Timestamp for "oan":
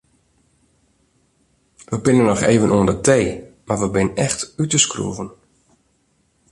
2.77-2.89